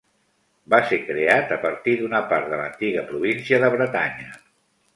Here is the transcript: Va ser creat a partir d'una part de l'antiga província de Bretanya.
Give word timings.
Va 0.73 0.77
ser 0.91 0.97
creat 1.09 1.53
a 1.57 1.59
partir 1.67 1.93
d'una 2.01 2.23
part 2.33 2.49
de 2.55 2.61
l'antiga 2.63 3.07
província 3.13 3.63
de 3.65 3.73
Bretanya. 3.77 4.35